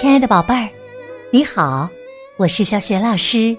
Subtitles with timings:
[0.00, 0.66] 亲爱的宝贝儿，
[1.30, 1.86] 你好，
[2.38, 3.54] 我是小雪老师，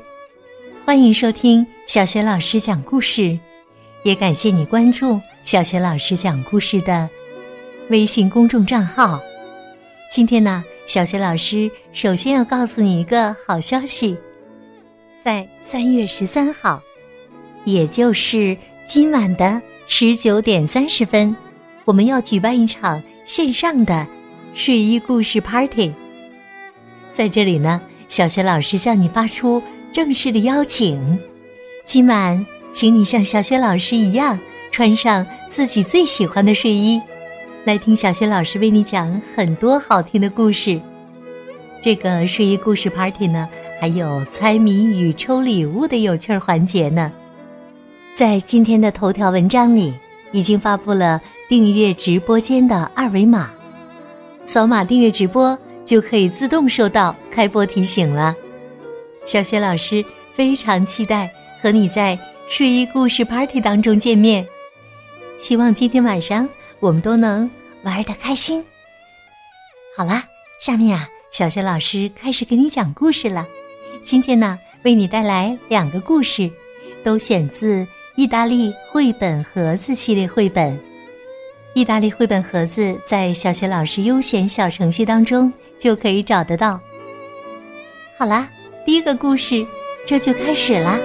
[0.84, 3.38] 欢迎收听小雪老师讲故事，
[4.02, 7.08] 也感谢你关注小雪老师讲故事的
[7.92, 9.22] 微信公众账号。
[10.12, 14.18] 今天呢，小雪老师首先要告诉你一个好消息，
[15.24, 16.82] 在三月十三号，
[17.66, 21.36] 也就是今晚的十九点三十分，
[21.86, 24.08] 我们要举办一场线上的
[24.56, 25.94] 睡衣故事 Party。
[27.12, 29.62] 在这里呢，小学老师向你发出
[29.92, 31.20] 正式的邀请。
[31.84, 34.40] 今晚，请你像小学老师一样，
[34.72, 37.02] 穿上自己最喜欢的睡衣，
[37.66, 40.80] 来听小学老师为你讲很多好听的故事。
[41.82, 47.12] 这个睡衣故事 party 呢，还有猜谜语、抽礼物的有趣环节呢。
[48.14, 49.94] 在今天的头条文章里，
[50.32, 53.50] 已经发布了订阅直播间的二维码，
[54.46, 55.58] 扫码订阅直播。
[55.92, 58.34] 就可以自动收到开播提醒了。
[59.26, 60.02] 小雪老师
[60.34, 61.30] 非常期待
[61.62, 64.48] 和你在睡衣故事 party 当中见面，
[65.38, 66.48] 希望今天晚上
[66.80, 67.52] 我们都能
[67.84, 68.64] 玩的开心。
[69.98, 70.24] 好啦，
[70.62, 73.46] 下面啊，小雪老师开始给你讲故事了。
[74.02, 76.50] 今天呢，为你带来两个故事，
[77.04, 80.80] 都选自意大利绘本盒子系列绘本。
[81.74, 85.52] 意大利绘本盒子在小学老师优选小程序当中。
[85.82, 86.80] 就可以找得到。
[88.16, 88.48] 好啦，
[88.86, 89.66] 第一个故事
[90.06, 91.00] 这就开始啦。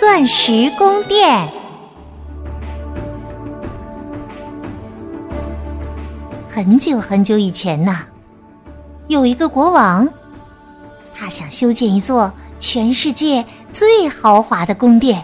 [0.00, 1.46] 钻石宫殿。
[6.48, 8.06] 很久很久以前呐，
[9.08, 10.08] 有一个国王，
[11.12, 15.22] 他想修建一座全世界最豪华的宫殿。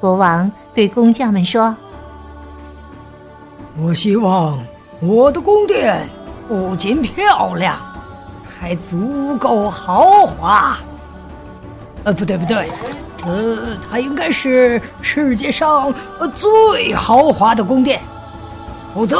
[0.00, 1.76] 国王对工匠们说。
[3.82, 4.58] 我希望
[5.00, 6.06] 我的宫殿
[6.46, 7.78] 不仅漂亮，
[8.44, 10.76] 还足够豪华。
[12.04, 12.68] 呃，不对不对，
[13.24, 15.92] 呃，它应该是世界上
[16.34, 18.00] 最豪华的宫殿，
[18.94, 19.18] 否则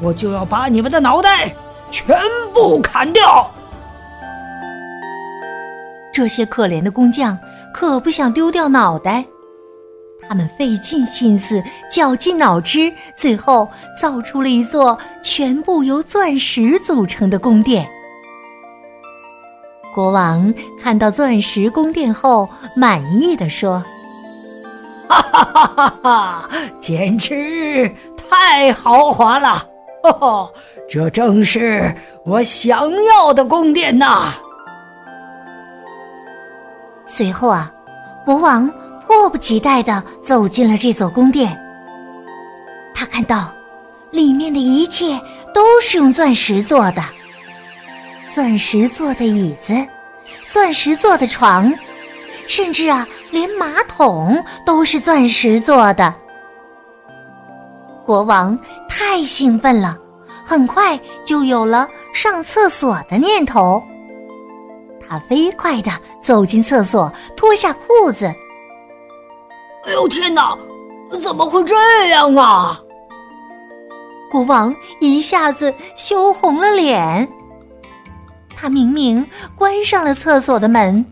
[0.00, 1.52] 我就要把你们的脑袋
[1.90, 2.16] 全
[2.54, 3.50] 部砍掉。
[6.12, 7.36] 这些可怜的工匠
[7.74, 9.24] 可不想丢掉脑袋。
[10.32, 13.68] 他们费尽心思，绞尽脑汁，最后
[14.00, 17.86] 造出了一座全部由钻石组成的宫殿。
[19.94, 23.84] 国王看到钻石宫殿后，满意的说
[25.06, 26.48] ：“哈哈哈哈哈，
[26.80, 29.62] 简直太豪华了！
[30.02, 30.50] 哦，
[30.88, 31.94] 这正是
[32.24, 34.32] 我想要的宫殿呐！”
[37.04, 37.70] 随后啊，
[38.24, 38.72] 国王。
[39.22, 41.56] 迫不及待的走进了这座宫殿。
[42.92, 43.54] 他看到，
[44.10, 45.16] 里面的一切
[45.54, 47.00] 都是用钻石做的，
[48.32, 49.74] 钻石做的椅子，
[50.50, 51.72] 钻石做的床，
[52.48, 56.12] 甚至啊，连马桶都是钻石做的。
[58.04, 58.58] 国王
[58.88, 59.96] 太兴奋了，
[60.44, 63.80] 很快就有了上厕所的念头。
[65.08, 68.28] 他飞快的走进厕所，脱下裤子。
[69.84, 70.56] 哎呦天哪！
[71.22, 71.74] 怎么会这
[72.08, 72.80] 样啊？
[74.30, 77.28] 国王一下子羞红了脸。
[78.56, 79.26] 他明明
[79.56, 81.04] 关上了厕所的门，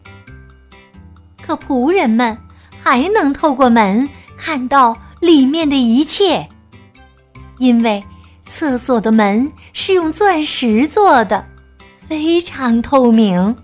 [1.45, 2.37] 可仆人们
[2.83, 4.09] 还能透过门
[4.39, 6.49] 看到里面的一切，
[7.59, 8.03] 因为
[8.47, 11.45] 厕所的门是用钻石做的，
[12.09, 13.55] 非常透明。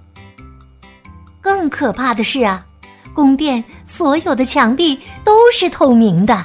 [1.41, 2.67] 更可怕的是啊！
[3.17, 6.45] 宫殿所有的墙壁都是透明的。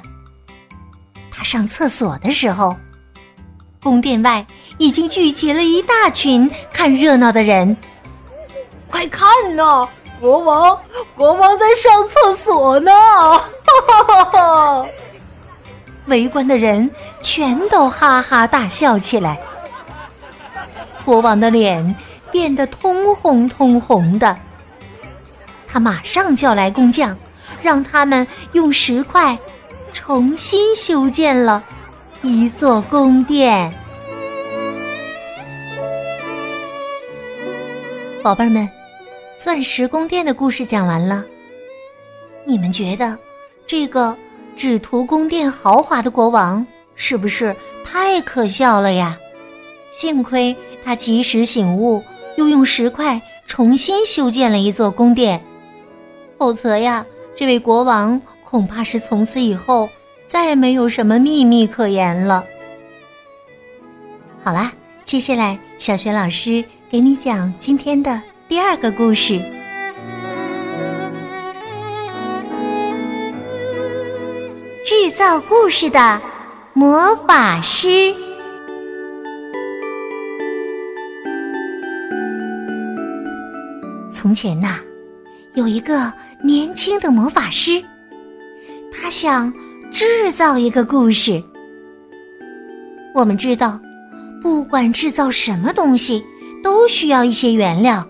[1.30, 2.74] 他上厕所的时候，
[3.84, 4.46] 宫殿外
[4.78, 7.76] 已经聚集了一大群看热闹的人。
[8.88, 9.86] 快看呐，
[10.22, 10.80] 国王，
[11.14, 12.90] 国王在上厕所呢！
[12.94, 13.42] 哈
[13.88, 14.86] 哈哈哈！
[16.06, 16.90] 围观的人
[17.22, 19.38] 全都哈哈大笑起来。
[21.04, 21.96] 国王的脸
[22.32, 24.38] 变得通红通红的。
[25.72, 27.18] 他马上叫来工匠，
[27.62, 29.38] 让他们用石块
[29.94, 31.64] 重新修建了
[32.22, 33.74] 一座宫殿。
[38.22, 38.70] 宝贝儿们，
[39.38, 41.24] 钻石宫殿的故事讲完了。
[42.46, 43.18] 你们觉得
[43.66, 44.16] 这个
[44.58, 46.66] 只图宫殿豪华的国王
[46.96, 49.18] 是不是太可笑了呀？
[49.92, 52.04] 幸亏他及时醒悟，
[52.36, 55.42] 又用石块重新修建了一座宫殿。
[56.42, 57.06] 否则呀，
[57.36, 59.88] 这位国王恐怕是从此以后
[60.26, 62.44] 再也没有什么秘密可言了。
[64.44, 64.74] 好啦，
[65.04, 69.40] 接下来小学老师给你讲今天的第二个故事：
[74.84, 76.20] 制造故事的
[76.74, 78.12] 魔法师。
[84.12, 84.80] 从前呐，
[85.54, 86.12] 有一个
[86.44, 87.84] 年轻的魔法师，
[88.92, 89.54] 他想
[89.92, 91.42] 制造一个故事。
[93.14, 93.80] 我们知道，
[94.42, 96.24] 不管制造什么东西，
[96.64, 98.06] 都需要一些原料。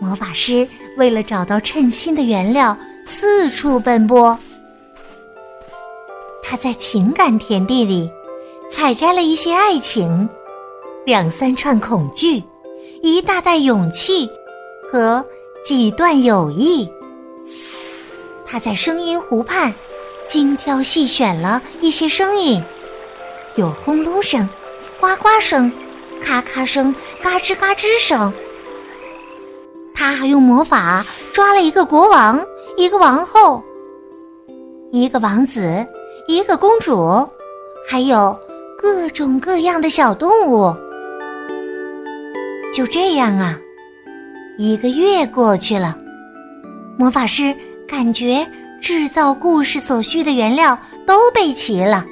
[0.00, 4.38] 魔法师为了找到称心的原料，四处奔波。
[6.42, 8.10] 他在情感田地里
[8.70, 10.28] 采摘了一些爱情，
[11.06, 12.42] 两三串恐惧，
[13.02, 14.28] 一大袋勇气。
[14.90, 15.22] 和
[15.62, 16.88] 几段友谊，
[18.50, 19.74] 他在声音湖畔
[20.26, 22.62] 精挑细选了一些声音，
[23.56, 24.48] 有轰隆声、
[24.98, 25.70] 呱呱声、
[26.18, 28.32] 咔咔声、嘎吱嘎吱声。
[29.94, 32.42] 他还用魔法抓了一个国王、
[32.78, 33.62] 一个王后、
[34.92, 35.86] 一个王子、
[36.26, 37.28] 一个公主，
[37.86, 38.34] 还有
[38.80, 40.74] 各种各样的小动物。
[42.72, 43.58] 就这样啊。
[44.56, 45.96] 一个月过去了，
[46.98, 47.54] 魔法师
[47.88, 48.46] 感觉
[48.80, 52.04] 制造故事所需的原料都备齐了，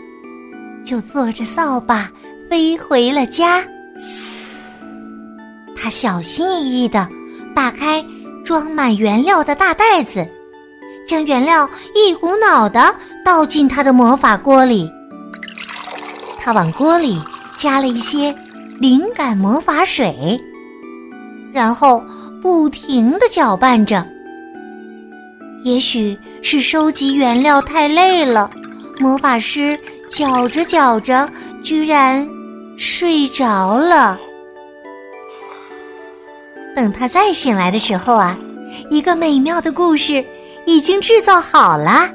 [0.84, 2.10] 就坐着扫把
[2.48, 3.62] 飞回了家。
[5.76, 7.06] 他小心翼翼的
[7.54, 8.04] 打开
[8.42, 10.26] 装满原料的大袋子，
[11.06, 12.92] 将原料一股脑的
[13.22, 14.90] 倒进他的魔法锅里。
[16.40, 17.20] 他往锅里
[17.54, 18.34] 加了一些
[18.80, 20.40] 灵感魔法水，
[21.52, 22.02] 然后。
[22.42, 24.06] 不停的搅拌着，
[25.66, 28.48] 也许是收集原料太累了，
[29.00, 29.76] 魔法师
[30.08, 31.28] 搅着搅着，
[31.60, 32.24] 居然
[32.78, 34.16] 睡着了。
[36.76, 38.38] 等他再醒来的时候啊，
[38.90, 40.24] 一个美妙的故事
[40.66, 42.08] 已经制造好了。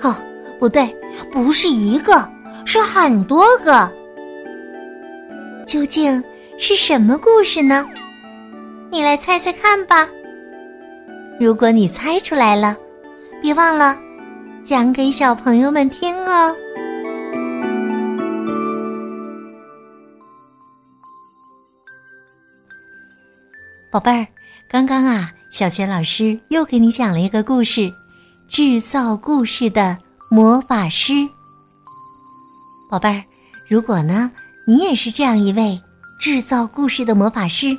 [0.00, 0.16] 哦，
[0.58, 0.96] 不对，
[1.30, 2.26] 不是一个，
[2.64, 3.86] 是很多个。
[5.66, 6.24] 究竟
[6.56, 7.86] 是什么故事呢？
[8.90, 10.08] 你来猜猜看吧。
[11.40, 12.76] 如果你猜出来了，
[13.40, 13.98] 别忘了
[14.62, 16.54] 讲给小朋友们听哦。
[23.90, 24.26] 宝贝儿，
[24.70, 27.90] 刚刚啊，小学老师又给你讲了一个故事——
[28.46, 29.96] 制造故事的
[30.30, 31.26] 魔法师。
[32.90, 33.24] 宝贝儿，
[33.66, 34.30] 如果呢，
[34.66, 35.80] 你也是这样一位
[36.20, 37.74] 制造故事的魔法师。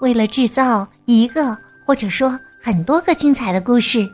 [0.00, 1.54] 为了制造一个
[1.88, 4.06] 或者说很多个精彩的故事，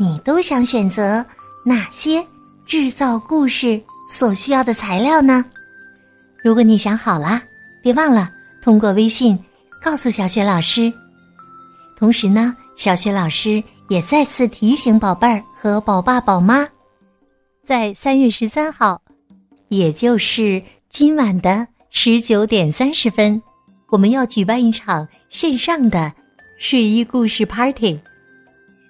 [0.00, 1.24] 你都想选择
[1.64, 2.26] 哪些
[2.66, 3.80] 制造故事
[4.10, 5.44] 所需要的材料呢？
[6.42, 7.40] 如果你想好了，
[7.84, 8.28] 别忘了
[8.60, 9.38] 通过微信
[9.80, 10.92] 告诉小雪老师。
[11.96, 16.66] 同时呢，小雪老师也再次提醒宝贝儿和宝爸宝妈，
[17.64, 19.00] 在三月十三号，
[19.68, 23.40] 也就是今晚的十九点三十分。
[23.90, 26.12] 我们要举办一场线上的
[26.58, 28.00] 睡衣故事 party，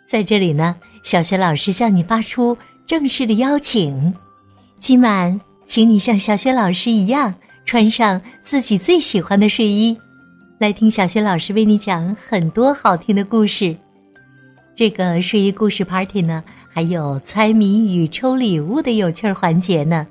[0.07, 4.15] 在这里呢，小学老师向你发出正式的邀请。
[4.79, 7.35] 今晚，请你像小学老师一样
[7.67, 9.95] 穿上自己最喜欢的睡衣，
[10.59, 13.77] 来听小学老师为你讲很多好听的故事。
[14.75, 16.43] 这个睡衣故事 party 呢，
[16.73, 20.07] 还有猜谜语、抽礼物的有趣环节呢。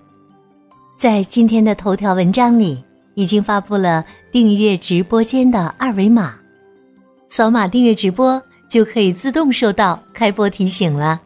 [0.99, 2.83] 在今天的头条文章里，
[3.15, 4.05] 已经发布了。
[4.31, 6.35] 订阅直播间的二维码，
[7.29, 11.21] 扫码订阅直播就可以自动收到开播提醒了。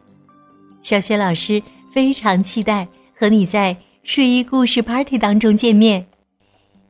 [0.81, 1.61] 小雪老师
[1.93, 6.05] 非常期待和你在睡衣故事 party 当中见面，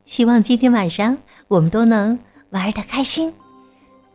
[0.06, 1.16] 希望今天晚上
[1.48, 2.18] 我们都能
[2.50, 3.32] 玩的开心。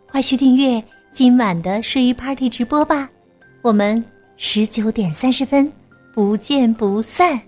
[0.09, 3.09] 快去订阅今晚的睡衣 party 直播吧，
[3.61, 4.03] 我们
[4.35, 5.71] 十九点三十分
[6.15, 7.39] 不见不散。